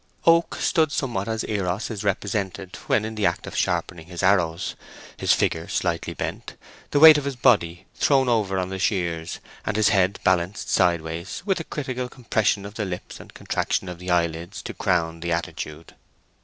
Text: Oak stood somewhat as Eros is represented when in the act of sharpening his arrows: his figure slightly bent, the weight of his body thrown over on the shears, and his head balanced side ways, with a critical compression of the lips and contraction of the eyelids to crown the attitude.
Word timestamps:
Oak 0.25 0.55
stood 0.55 0.91
somewhat 0.91 1.27
as 1.27 1.43
Eros 1.47 1.91
is 1.91 2.03
represented 2.03 2.75
when 2.87 3.05
in 3.05 3.13
the 3.13 3.27
act 3.27 3.45
of 3.45 3.55
sharpening 3.55 4.07
his 4.07 4.23
arrows: 4.23 4.73
his 5.15 5.31
figure 5.31 5.67
slightly 5.67 6.15
bent, 6.15 6.55
the 6.89 6.99
weight 6.99 7.19
of 7.19 7.23
his 7.25 7.35
body 7.35 7.85
thrown 7.93 8.27
over 8.27 8.57
on 8.57 8.69
the 8.69 8.79
shears, 8.79 9.37
and 9.63 9.77
his 9.77 9.89
head 9.89 10.19
balanced 10.23 10.71
side 10.71 11.01
ways, 11.01 11.43
with 11.45 11.59
a 11.59 11.63
critical 11.65 12.09
compression 12.09 12.65
of 12.65 12.73
the 12.73 12.83
lips 12.85 13.19
and 13.19 13.35
contraction 13.35 13.87
of 13.87 13.99
the 13.99 14.09
eyelids 14.09 14.63
to 14.63 14.73
crown 14.73 15.19
the 15.19 15.31
attitude. 15.31 15.93